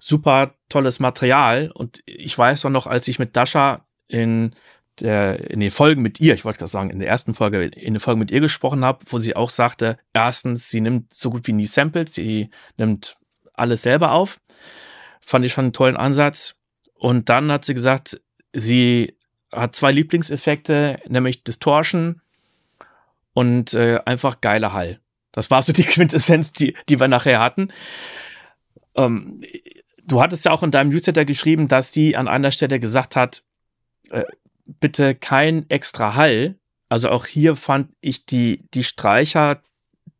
super 0.00 0.54
tolles 0.68 0.98
Material. 0.98 1.70
Und 1.72 2.02
ich 2.04 2.36
weiß 2.36 2.64
auch 2.64 2.70
noch, 2.70 2.88
als 2.88 3.06
ich 3.06 3.20
mit 3.20 3.36
Dasha 3.36 3.86
in 4.08 4.56
der, 4.98 5.50
in 5.50 5.60
den 5.60 5.70
Folgen 5.70 6.02
mit 6.02 6.18
ihr, 6.18 6.34
ich 6.34 6.44
wollte 6.44 6.58
gerade 6.58 6.70
sagen, 6.70 6.90
in 6.90 6.98
der 6.98 7.08
ersten 7.08 7.34
Folge, 7.34 7.64
in 7.64 7.94
der 7.94 8.00
Folge 8.00 8.18
mit 8.18 8.32
ihr 8.32 8.40
gesprochen 8.40 8.84
habe, 8.84 9.04
wo 9.06 9.20
sie 9.20 9.36
auch 9.36 9.50
sagte, 9.50 9.98
erstens, 10.12 10.68
sie 10.68 10.80
nimmt 10.80 11.14
so 11.14 11.30
gut 11.30 11.46
wie 11.46 11.52
nie 11.52 11.66
Samples, 11.66 12.12
sie 12.12 12.50
nimmt 12.76 13.19
alles 13.60 13.82
selber 13.82 14.12
auf. 14.12 14.40
Fand 15.20 15.44
ich 15.44 15.52
schon 15.52 15.66
einen 15.66 15.72
tollen 15.72 15.96
Ansatz. 15.96 16.56
Und 16.94 17.28
dann 17.28 17.50
hat 17.52 17.64
sie 17.64 17.74
gesagt, 17.74 18.20
sie 18.52 19.16
hat 19.52 19.74
zwei 19.74 19.92
Lieblingseffekte, 19.92 21.00
nämlich 21.08 21.44
Distortion 21.44 22.20
und 23.32 23.74
äh, 23.74 24.00
einfach 24.04 24.40
geiler 24.40 24.72
Hall. 24.72 25.00
Das 25.32 25.50
war 25.50 25.62
so 25.62 25.72
die 25.72 25.84
Quintessenz, 25.84 26.52
die, 26.52 26.74
die 26.88 27.00
wir 27.00 27.08
nachher 27.08 27.40
hatten. 27.40 27.68
Ähm, 28.94 29.42
du 30.06 30.20
hattest 30.20 30.44
ja 30.44 30.52
auch 30.52 30.62
in 30.62 30.70
deinem 30.70 30.90
Newsletter 30.90 31.24
geschrieben, 31.24 31.68
dass 31.68 31.92
die 31.92 32.16
an 32.16 32.28
einer 32.28 32.50
Stelle 32.50 32.80
gesagt 32.80 33.16
hat, 33.16 33.42
äh, 34.10 34.24
bitte 34.66 35.14
kein 35.14 35.68
extra 35.70 36.14
Hall. 36.14 36.56
Also 36.88 37.10
auch 37.10 37.26
hier 37.26 37.56
fand 37.56 37.92
ich 38.00 38.26
die, 38.26 38.68
die 38.74 38.84
Streicher 38.84 39.62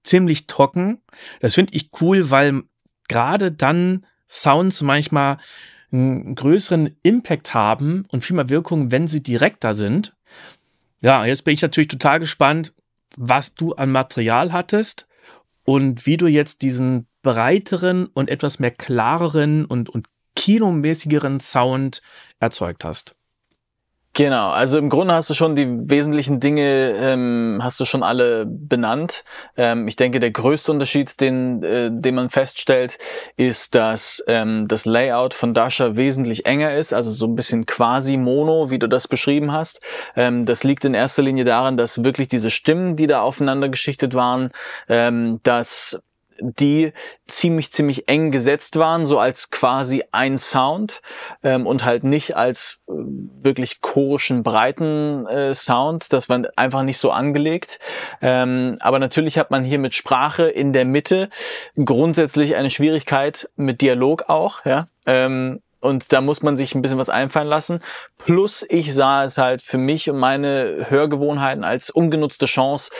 ziemlich 0.02 0.46
trocken. 0.46 1.00
Das 1.40 1.54
finde 1.54 1.74
ich 1.74 1.90
cool, 2.00 2.30
weil 2.30 2.62
gerade 3.10 3.52
dann 3.52 4.06
Sounds 4.28 4.80
manchmal 4.80 5.38
einen 5.92 6.36
größeren 6.36 6.96
Impact 7.02 7.52
haben 7.52 8.04
und 8.08 8.24
viel 8.24 8.36
mehr 8.36 8.48
Wirkung, 8.48 8.92
wenn 8.92 9.08
sie 9.08 9.22
direkter 9.22 9.74
sind. 9.74 10.14
Ja, 11.00 11.24
jetzt 11.24 11.42
bin 11.42 11.52
ich 11.52 11.62
natürlich 11.62 11.88
total 11.88 12.20
gespannt, 12.20 12.72
was 13.16 13.56
du 13.56 13.74
an 13.74 13.90
Material 13.90 14.52
hattest 14.52 15.08
und 15.64 16.06
wie 16.06 16.16
du 16.16 16.28
jetzt 16.28 16.62
diesen 16.62 17.08
breiteren 17.22 18.06
und 18.06 18.30
etwas 18.30 18.60
mehr 18.60 18.70
klareren 18.70 19.64
und, 19.64 19.88
und 19.88 20.06
kinomäßigeren 20.36 21.40
Sound 21.40 22.00
erzeugt 22.38 22.84
hast. 22.84 23.16
Genau, 24.12 24.50
also 24.50 24.76
im 24.76 24.88
Grunde 24.88 25.14
hast 25.14 25.30
du 25.30 25.34
schon 25.34 25.54
die 25.54 25.68
wesentlichen 25.88 26.40
Dinge, 26.40 26.94
ähm, 27.00 27.60
hast 27.62 27.78
du 27.78 27.84
schon 27.84 28.02
alle 28.02 28.44
benannt. 28.44 29.22
Ähm, 29.56 29.86
ich 29.86 29.94
denke, 29.94 30.18
der 30.18 30.32
größte 30.32 30.72
Unterschied, 30.72 31.20
den, 31.20 31.62
äh, 31.62 31.90
den 31.92 32.16
man 32.16 32.28
feststellt, 32.28 32.98
ist, 33.36 33.76
dass 33.76 34.20
ähm, 34.26 34.66
das 34.66 34.84
Layout 34.84 35.32
von 35.32 35.54
Dasha 35.54 35.94
wesentlich 35.94 36.44
enger 36.44 36.74
ist, 36.76 36.92
also 36.92 37.12
so 37.12 37.26
ein 37.26 37.36
bisschen 37.36 37.66
quasi 37.66 38.16
Mono, 38.16 38.68
wie 38.70 38.80
du 38.80 38.88
das 38.88 39.06
beschrieben 39.06 39.52
hast. 39.52 39.80
Ähm, 40.16 40.44
das 40.44 40.64
liegt 40.64 40.84
in 40.84 40.94
erster 40.94 41.22
Linie 41.22 41.44
daran, 41.44 41.76
dass 41.76 42.02
wirklich 42.02 42.26
diese 42.26 42.50
Stimmen, 42.50 42.96
die 42.96 43.06
da 43.06 43.22
aufeinander 43.22 43.68
geschichtet 43.68 44.14
waren, 44.14 44.50
ähm, 44.88 45.38
dass 45.44 46.00
die 46.40 46.92
ziemlich, 47.26 47.72
ziemlich 47.72 48.08
eng 48.08 48.30
gesetzt 48.30 48.76
waren, 48.76 49.06
so 49.06 49.18
als 49.18 49.50
quasi 49.50 50.02
ein 50.12 50.38
Sound 50.38 51.02
ähm, 51.42 51.66
und 51.66 51.84
halt 51.84 52.04
nicht 52.04 52.36
als 52.36 52.78
äh, 52.88 52.92
wirklich 53.42 53.80
chorischen, 53.80 54.42
breiten 54.42 55.26
äh, 55.26 55.54
Sound. 55.54 56.12
Das 56.12 56.28
war 56.28 56.42
einfach 56.56 56.82
nicht 56.82 56.98
so 56.98 57.10
angelegt. 57.10 57.78
Ähm, 58.20 58.76
aber 58.80 58.98
natürlich 58.98 59.38
hat 59.38 59.50
man 59.50 59.64
hier 59.64 59.78
mit 59.78 59.94
Sprache 59.94 60.48
in 60.48 60.72
der 60.72 60.84
Mitte 60.84 61.30
grundsätzlich 61.82 62.56
eine 62.56 62.70
Schwierigkeit 62.70 63.48
mit 63.56 63.80
Dialog 63.80 64.24
auch, 64.28 64.64
ja. 64.64 64.86
Ähm, 65.06 65.60
und 65.80 66.12
da 66.12 66.20
muss 66.20 66.42
man 66.42 66.56
sich 66.56 66.74
ein 66.74 66.82
bisschen 66.82 66.98
was 66.98 67.08
einfallen 67.08 67.48
lassen. 67.48 67.80
Plus 68.18 68.64
ich 68.68 68.94
sah 68.94 69.24
es 69.24 69.38
halt 69.38 69.62
für 69.62 69.78
mich 69.78 70.10
und 70.10 70.18
meine 70.18 70.86
Hörgewohnheiten 70.88 71.64
als 71.64 71.90
ungenutzte 71.90 72.46
Chance, 72.46 72.90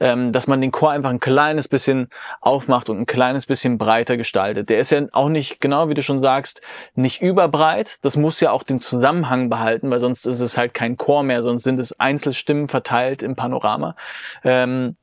ähm, 0.00 0.32
dass 0.32 0.46
man 0.46 0.60
den 0.60 0.72
Chor 0.72 0.90
einfach 0.90 1.10
ein 1.10 1.20
kleines 1.20 1.68
bisschen 1.68 2.08
aufmacht 2.40 2.88
und 2.88 2.98
ein 2.98 3.06
kleines 3.06 3.46
bisschen 3.46 3.78
breiter 3.78 4.16
gestaltet. 4.16 4.68
Der 4.68 4.80
ist 4.80 4.90
ja 4.90 5.02
auch 5.12 5.28
nicht, 5.28 5.60
genau 5.60 5.88
wie 5.88 5.94
du 5.94 6.02
schon 6.02 6.20
sagst, 6.20 6.62
nicht 6.94 7.22
überbreit. 7.22 7.98
Das 8.02 8.16
muss 8.16 8.40
ja 8.40 8.50
auch 8.50 8.62
den 8.62 8.80
Zusammenhang 8.80 9.50
behalten, 9.50 9.90
weil 9.90 10.00
sonst 10.00 10.26
ist 10.26 10.40
es 10.40 10.56
halt 10.56 10.74
kein 10.74 10.96
Chor 10.96 11.22
mehr, 11.22 11.42
sonst 11.42 11.62
sind 11.62 11.78
es 11.78 11.98
Einzelstimmen 12.00 12.68
verteilt 12.68 13.22
im 13.22 13.36
Panorama. 13.36 13.94
Ähm, 14.42 14.96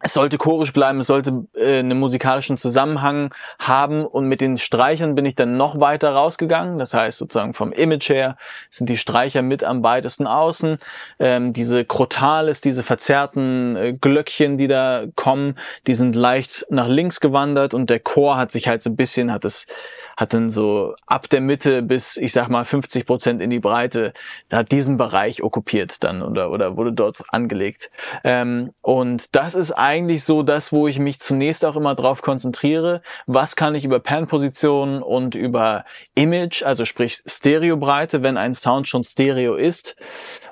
es 0.00 0.12
sollte 0.12 0.36
chorisch 0.36 0.74
bleiben, 0.74 1.00
es 1.00 1.06
sollte 1.06 1.46
äh, 1.54 1.78
einen 1.78 1.98
musikalischen 1.98 2.58
Zusammenhang 2.58 3.34
haben 3.58 4.04
und 4.04 4.26
mit 4.26 4.42
den 4.42 4.58
Streichern 4.58 5.14
bin 5.14 5.24
ich 5.24 5.36
dann 5.36 5.56
noch 5.56 5.80
weiter 5.80 6.10
rausgegangen. 6.10 6.78
Das 6.78 6.92
heißt 6.92 7.16
sozusagen 7.16 7.54
vom 7.54 7.72
Image 7.72 8.10
her 8.10 8.36
sind 8.70 8.90
die 8.90 8.98
Streicher 8.98 9.40
mit 9.40 9.64
am 9.64 9.82
weitesten 9.82 10.26
außen. 10.26 10.78
Ähm, 11.18 11.54
diese 11.54 11.86
Crotales, 11.86 12.60
diese 12.60 12.82
verzerrten 12.82 13.76
äh, 13.76 13.92
Glöckchen, 13.94 14.58
die 14.58 14.68
da 14.68 15.04
kommen, 15.14 15.56
die 15.86 15.94
sind 15.94 16.14
leicht 16.14 16.66
nach 16.68 16.88
links 16.88 17.20
gewandert 17.20 17.72
und 17.72 17.88
der 17.88 18.00
Chor 18.00 18.36
hat 18.36 18.52
sich 18.52 18.68
halt 18.68 18.82
so 18.82 18.90
ein 18.90 18.96
bisschen, 18.96 19.32
hat 19.32 19.46
es 19.46 19.66
hat 20.16 20.32
dann 20.32 20.50
so 20.50 20.94
ab 21.06 21.28
der 21.28 21.42
Mitte 21.42 21.82
bis, 21.82 22.16
ich 22.16 22.32
sag 22.32 22.48
mal, 22.48 22.64
50 22.64 23.06
Prozent 23.06 23.42
in 23.42 23.50
die 23.50 23.60
Breite, 23.60 24.14
hat 24.50 24.72
diesen 24.72 24.96
Bereich 24.96 25.42
okkupiert 25.42 26.02
dann 26.02 26.22
oder, 26.22 26.50
oder 26.50 26.76
wurde 26.76 26.92
dort 26.92 27.22
angelegt. 27.28 27.90
Ähm, 28.24 28.72
und 28.80 29.36
das 29.36 29.54
ist 29.54 29.72
eigentlich 29.86 30.24
so 30.24 30.42
das, 30.42 30.72
wo 30.72 30.88
ich 30.88 30.98
mich 30.98 31.20
zunächst 31.20 31.64
auch 31.64 31.76
immer 31.76 31.94
drauf 31.94 32.20
konzentriere. 32.20 33.02
Was 33.26 33.54
kann 33.54 33.76
ich 33.76 33.84
über 33.84 34.00
Pan-Position 34.00 35.00
und 35.00 35.36
über 35.36 35.84
Image, 36.16 36.64
also 36.64 36.84
sprich 36.84 37.22
Stereobreite, 37.24 38.24
wenn 38.24 38.36
ein 38.36 38.54
Sound 38.54 38.88
schon 38.88 39.04
Stereo 39.04 39.54
ist, 39.54 39.94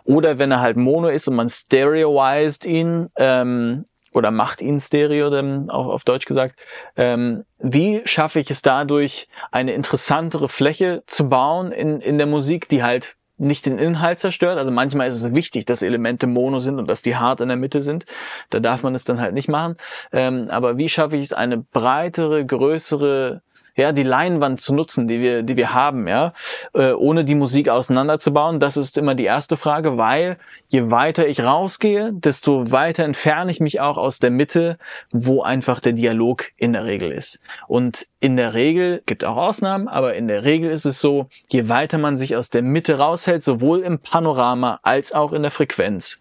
oder 0.04 0.38
wenn 0.38 0.52
er 0.52 0.60
halt 0.60 0.76
Mono 0.76 1.08
ist 1.08 1.26
und 1.26 1.34
man 1.34 1.50
stereoized 1.50 2.64
ihn, 2.64 3.08
ähm, 3.16 3.86
oder 4.12 4.30
macht 4.30 4.62
ihn 4.62 4.78
Stereo, 4.78 5.28
dann 5.30 5.68
auch 5.68 5.86
auf 5.86 6.04
Deutsch 6.04 6.26
gesagt. 6.26 6.60
Ähm, 6.96 7.44
wie 7.58 8.02
schaffe 8.04 8.38
ich 8.38 8.48
es 8.52 8.62
dadurch, 8.62 9.26
eine 9.50 9.72
interessantere 9.72 10.48
Fläche 10.48 11.02
zu 11.08 11.28
bauen 11.28 11.72
in, 11.72 12.00
in 12.00 12.18
der 12.18 12.28
Musik, 12.28 12.68
die 12.68 12.84
halt 12.84 13.16
nicht 13.36 13.66
den 13.66 13.78
Inhalt 13.78 14.20
zerstört. 14.20 14.58
Also 14.58 14.70
manchmal 14.70 15.08
ist 15.08 15.16
es 15.16 15.34
wichtig, 15.34 15.64
dass 15.64 15.82
Elemente 15.82 16.26
mono 16.26 16.60
sind 16.60 16.78
und 16.78 16.88
dass 16.88 17.02
die 17.02 17.16
hart 17.16 17.40
in 17.40 17.48
der 17.48 17.56
Mitte 17.56 17.82
sind. 17.82 18.04
Da 18.50 18.60
darf 18.60 18.82
man 18.82 18.94
es 18.94 19.04
dann 19.04 19.20
halt 19.20 19.34
nicht 19.34 19.48
machen. 19.48 19.76
Ähm, 20.12 20.46
aber 20.50 20.76
wie 20.76 20.88
schaffe 20.88 21.16
ich 21.16 21.24
es, 21.24 21.32
eine 21.32 21.58
breitere, 21.58 22.44
größere 22.44 23.42
ja, 23.76 23.92
die 23.92 24.02
Leinwand 24.02 24.60
zu 24.60 24.74
nutzen, 24.74 25.08
die 25.08 25.20
wir, 25.20 25.42
die 25.42 25.56
wir 25.56 25.74
haben, 25.74 26.06
ja, 26.06 26.32
äh, 26.74 26.92
ohne 26.92 27.24
die 27.24 27.34
Musik 27.34 27.68
auseinanderzubauen. 27.68 28.60
Das 28.60 28.76
ist 28.76 28.98
immer 28.98 29.14
die 29.14 29.24
erste 29.24 29.56
Frage, 29.56 29.96
weil 29.96 30.38
je 30.68 30.90
weiter 30.90 31.26
ich 31.26 31.40
rausgehe, 31.40 32.12
desto 32.12 32.70
weiter 32.70 33.04
entferne 33.04 33.50
ich 33.50 33.60
mich 33.60 33.80
auch 33.80 33.98
aus 33.98 34.18
der 34.18 34.30
Mitte, 34.30 34.78
wo 35.10 35.42
einfach 35.42 35.80
der 35.80 35.92
Dialog 35.92 36.52
in 36.56 36.72
der 36.72 36.84
Regel 36.84 37.10
ist. 37.10 37.40
Und 37.66 38.06
in 38.20 38.36
der 38.36 38.54
Regel, 38.54 39.02
gibt 39.06 39.24
auch 39.24 39.36
Ausnahmen, 39.36 39.88
aber 39.88 40.14
in 40.14 40.28
der 40.28 40.44
Regel 40.44 40.70
ist 40.70 40.86
es 40.86 41.00
so, 41.00 41.28
je 41.48 41.68
weiter 41.68 41.98
man 41.98 42.16
sich 42.16 42.36
aus 42.36 42.50
der 42.50 42.62
Mitte 42.62 42.98
raushält, 42.98 43.44
sowohl 43.44 43.80
im 43.80 43.98
Panorama 43.98 44.78
als 44.82 45.12
auch 45.12 45.32
in 45.32 45.42
der 45.42 45.50
Frequenz, 45.50 46.18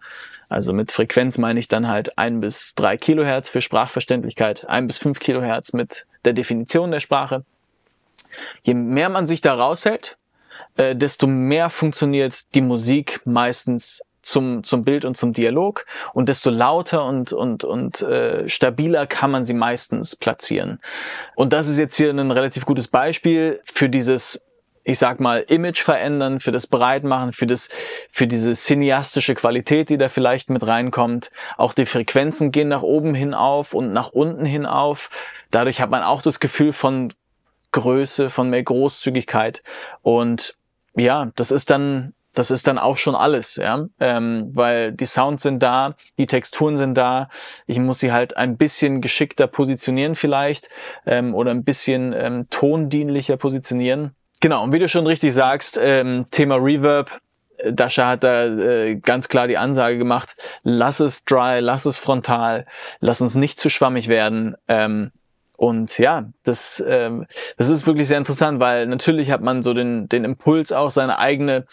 also 0.48 0.72
mit 0.72 0.92
Frequenz 0.92 1.38
meine 1.38 1.58
ich 1.58 1.68
dann 1.68 1.88
halt 1.88 2.18
ein 2.18 2.40
bis 2.40 2.74
drei 2.74 2.96
Kilohertz 2.96 3.48
für 3.48 3.60
Sprachverständlichkeit, 3.60 4.68
ein 4.68 4.86
bis 4.86 4.98
fünf 4.98 5.18
Kilohertz 5.18 5.72
mit 5.72 6.06
der 6.24 6.32
Definition 6.32 6.90
der 6.90 7.00
Sprache. 7.00 7.44
Je 8.62 8.74
mehr 8.74 9.08
man 9.08 9.26
sich 9.26 9.40
da 9.40 9.54
raushält, 9.54 10.18
äh, 10.76 10.96
desto 10.96 11.26
mehr 11.26 11.70
funktioniert 11.70 12.54
die 12.54 12.62
Musik 12.62 13.20
meistens 13.24 14.02
zum, 14.22 14.64
zum 14.64 14.84
Bild 14.84 15.04
und 15.04 15.16
zum 15.16 15.32
Dialog 15.32 15.86
und 16.14 16.28
desto 16.28 16.50
lauter 16.50 17.04
und, 17.04 17.32
und, 17.32 17.62
und 17.62 18.00
äh, 18.02 18.48
stabiler 18.48 19.06
kann 19.06 19.30
man 19.30 19.44
sie 19.44 19.54
meistens 19.54 20.16
platzieren. 20.16 20.80
Und 21.36 21.52
das 21.52 21.68
ist 21.68 21.78
jetzt 21.78 21.96
hier 21.96 22.10
ein 22.10 22.30
relativ 22.30 22.64
gutes 22.64 22.88
Beispiel 22.88 23.60
für 23.64 23.88
dieses 23.88 24.40
ich 24.84 24.98
sag 24.98 25.18
mal, 25.18 25.44
Image 25.48 25.82
verändern, 25.82 26.40
für 26.40 26.52
das 26.52 26.66
Breitmachen, 26.66 27.32
für 27.32 27.46
das, 27.46 27.68
für 28.10 28.26
diese 28.26 28.54
cineastische 28.54 29.34
Qualität, 29.34 29.88
die 29.88 29.98
da 29.98 30.08
vielleicht 30.08 30.50
mit 30.50 30.66
reinkommt. 30.66 31.30
Auch 31.56 31.72
die 31.72 31.86
Frequenzen 31.86 32.52
gehen 32.52 32.68
nach 32.68 32.82
oben 32.82 33.14
hin 33.14 33.34
auf 33.34 33.72
und 33.72 33.92
nach 33.92 34.10
unten 34.10 34.44
hin 34.44 34.66
auf. 34.66 35.10
Dadurch 35.50 35.80
hat 35.80 35.90
man 35.90 36.02
auch 36.02 36.22
das 36.22 36.38
Gefühl 36.38 36.72
von 36.72 37.12
Größe, 37.72 38.30
von 38.30 38.50
mehr 38.50 38.62
Großzügigkeit. 38.62 39.62
Und 40.02 40.54
ja, 40.94 41.32
das 41.34 41.50
ist 41.50 41.70
dann 41.70 42.14
das 42.34 42.50
ist 42.50 42.66
dann 42.66 42.78
auch 42.78 42.96
schon 42.96 43.14
alles, 43.14 43.56
ja, 43.56 43.86
ähm, 44.00 44.50
weil 44.52 44.92
die 44.92 45.06
Sounds 45.06 45.44
sind 45.44 45.62
da, 45.62 45.94
die 46.18 46.26
Texturen 46.26 46.76
sind 46.76 46.94
da. 46.98 47.28
Ich 47.66 47.78
muss 47.78 48.00
sie 48.00 48.12
halt 48.12 48.36
ein 48.36 48.56
bisschen 48.56 49.00
geschickter 49.00 49.46
positionieren 49.46 50.16
vielleicht 50.16 50.68
ähm, 51.06 51.34
oder 51.34 51.52
ein 51.52 51.62
bisschen 51.62 52.12
ähm, 52.12 52.48
tondienlicher 52.50 53.36
positionieren. 53.36 54.16
Genau. 54.44 54.62
Und 54.62 54.74
wie 54.74 54.78
du 54.78 54.90
schon 54.90 55.06
richtig 55.06 55.32
sagst, 55.32 55.80
ähm, 55.82 56.26
Thema 56.30 56.56
Reverb. 56.56 57.18
Dasha 57.70 58.08
hat 58.08 58.24
da 58.24 58.44
äh, 58.44 58.96
ganz 58.96 59.28
klar 59.28 59.48
die 59.48 59.56
Ansage 59.56 59.96
gemacht: 59.96 60.36
Lass 60.64 61.00
es 61.00 61.24
dry, 61.24 61.60
lass 61.60 61.86
es 61.86 61.96
frontal, 61.96 62.66
lass 63.00 63.22
uns 63.22 63.36
nicht 63.36 63.58
zu 63.58 63.70
schwammig 63.70 64.08
werden. 64.08 64.54
Ähm, 64.68 65.12
und 65.56 65.96
ja, 65.96 66.26
das, 66.42 66.84
ähm, 66.86 67.24
das 67.56 67.70
ist 67.70 67.86
wirklich 67.86 68.06
sehr 68.06 68.18
interessant, 68.18 68.60
weil 68.60 68.86
natürlich 68.86 69.30
hat 69.30 69.40
man 69.40 69.62
so 69.62 69.72
den, 69.72 70.10
den 70.10 70.24
Impuls 70.24 70.72
auch, 70.72 70.90
seine 70.90 71.18
eigene 71.18 71.64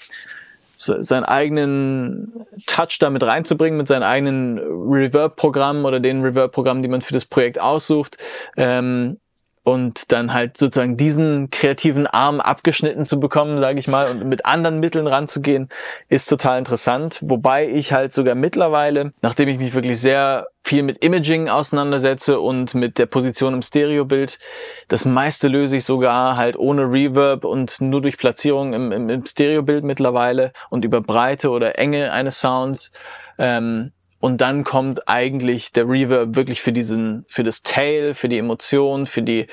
seinen 0.76 1.26
eigenen 1.26 2.46
Touch 2.66 2.98
damit 3.00 3.22
reinzubringen, 3.22 3.78
mit 3.78 3.88
seinen 3.88 4.04
eigenen 4.04 4.58
Reverb-Programmen 4.60 5.86
oder 5.86 6.00
den 6.00 6.24
Reverb-Programmen, 6.24 6.82
die 6.82 6.90
man 6.90 7.02
für 7.02 7.14
das 7.14 7.26
Projekt 7.26 7.60
aussucht. 7.60 8.18
Ähm, 8.58 9.20
und 9.64 10.12
dann 10.12 10.34
halt 10.34 10.58
sozusagen 10.58 10.98
diesen 10.98 11.52
kreativen 11.52 12.08
Arm 12.08 12.40
abgeschnitten 12.40 13.06
zu 13.06 13.20
bekommen, 13.20 13.62
sage 13.62 13.80
ich 13.80 13.88
mal, 13.88 14.10
und 14.10 14.26
mit 14.26 14.46
anderen 14.46 14.80
Mitteln 14.80 15.06
ranzugehen, 15.06 15.70
ist 16.10 16.28
total 16.28 16.58
interessant. 16.58 17.20
Wobei 17.22 17.68
ich 17.68 17.94
halt 17.94 18.12
sogar 18.14 18.34
mittlerweile, 18.34 19.14
nachdem 19.22 19.50
ich 19.50 19.60
mich 19.60 19.74
wirklich 19.76 20.00
sehr 20.00 20.48
viel 20.64 20.84
mit 20.84 21.04
Imaging 21.04 21.50
auseinandersetze 21.50 22.40
und 22.40 22.74
mit 22.74 22.98
der 22.98 23.06
Position 23.06 23.54
im 23.54 23.62
Stereobild, 23.62 24.40
das 24.88 25.06
meiste 25.06 25.48
löse 25.48 25.78
ich 25.78 25.86
sogar 25.86 26.38
halt 26.38 26.58
ohne 26.58 26.84
Reverb 26.84 27.46
und 27.46 27.82
nur 27.82 28.02
durch 28.02 28.18
Platzierung 28.18 28.74
im, 28.74 28.92
im, 28.92 29.10
im 29.10 29.26
Stereobild 29.26 29.84
mittlerweile 29.84 30.54
und 30.70 30.86
über 30.86 31.02
Breite 31.02 31.50
oder 31.50 31.78
Enge 31.78 32.12
eines 32.12 32.40
Sounds. 32.40 32.92
Ähm, 33.38 33.92
und 34.22 34.40
dann 34.40 34.64
kommt 34.64 35.10
eigentlich 35.10 35.72
der 35.74 35.90
Reverb 35.90 36.36
wirklich 36.36 36.62
für 36.62 36.72
diesen, 36.72 37.26
für 37.28 37.44
das 37.44 37.64
Tail, 37.64 38.14
für 38.14 38.30
die 38.30 38.38
Emotion, 38.38 39.06
für 39.06 39.24
die 39.24 39.48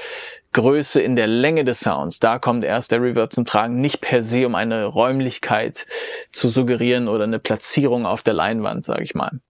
Größe 0.53 1.01
in 1.01 1.17
der 1.17 1.27
Länge 1.27 1.65
des 1.65 1.81
Sounds. 1.81 2.21
Da 2.21 2.39
kommt 2.39 2.65
erst 2.65 2.93
der 2.93 3.03
Reverb 3.03 3.33
zum 3.33 3.45
Tragen, 3.45 3.81
nicht 3.81 4.01
per 4.01 4.23
se, 4.23 4.47
um 4.47 4.55
eine 4.55 4.85
Räumlichkeit 4.85 5.87
zu 6.33 6.49
suggerieren 6.49 7.09
oder 7.09 7.25
eine 7.25 7.39
Platzierung 7.39 8.07
auf 8.07 8.23
der 8.23 8.35
Leinwand, 8.35 8.87
sage 8.87 9.03
ich 9.03 9.15
mal. 9.15 9.41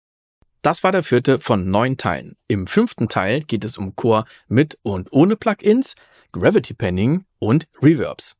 Das 0.62 0.82
war 0.82 0.92
der 0.92 1.02
vierte 1.02 1.38
von 1.38 1.68
neun 1.68 1.96
Teilen. 1.96 2.36
Im 2.48 2.66
fünften 2.66 3.08
Teil 3.08 3.42
geht 3.42 3.64
es 3.64 3.76
um 3.76 3.94
Core 3.96 4.24
mit 4.48 4.78
und 4.82 5.12
ohne 5.12 5.36
Plugins, 5.36 5.94
Gravity 6.32 6.74
Panning 6.74 7.24
und 7.38 7.66
Reverbs. 7.80 8.37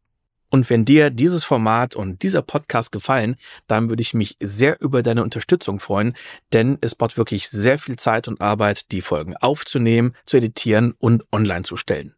Und 0.50 0.68
wenn 0.70 0.84
dir 0.84 1.10
dieses 1.10 1.44
Format 1.44 1.94
und 1.94 2.22
dieser 2.22 2.42
Podcast 2.42 2.92
gefallen, 2.92 3.36
dann 3.66 3.88
würde 3.88 4.02
ich 4.02 4.14
mich 4.14 4.36
sehr 4.40 4.80
über 4.80 5.02
deine 5.02 5.22
Unterstützung 5.22 5.78
freuen, 5.78 6.14
denn 6.52 6.78
es 6.80 6.94
braucht 6.94 7.18
wirklich 7.18 7.48
sehr 7.48 7.78
viel 7.78 7.96
Zeit 7.96 8.28
und 8.28 8.40
Arbeit, 8.40 8.92
die 8.92 9.02
Folgen 9.02 9.36
aufzunehmen, 9.36 10.14
zu 10.26 10.38
editieren 10.38 10.94
und 10.98 11.24
online 11.32 11.62
zu 11.62 11.76
stellen. 11.76 12.14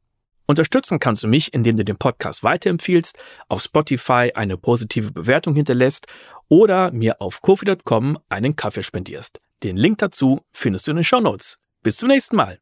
Unterstützen 0.47 0.99
kannst 0.99 1.23
du 1.23 1.29
mich, 1.29 1.55
indem 1.55 1.77
du 1.77 1.85
den 1.85 1.97
Podcast 1.97 2.43
weiterempfiehlst, 2.43 3.17
auf 3.49 3.63
Spotify 3.63 4.33
eine 4.35 4.57
positive 4.57 5.13
Bewertung 5.13 5.55
hinterlässt 5.55 6.09
oder 6.49 6.91
mir 6.91 7.21
auf 7.21 7.41
kofi.com 7.41 8.19
einen 8.29 8.57
Kaffee 8.57 8.83
spendierst. 8.83 9.41
Den 9.63 9.77
Link 9.77 9.99
dazu 9.99 10.41
findest 10.51 10.87
du 10.87 10.91
in 10.91 10.97
den 10.97 11.05
Show 11.05 11.21
Notes. 11.21 11.61
Bis 11.83 11.99
zum 11.99 12.09
nächsten 12.09 12.35
Mal. 12.35 12.59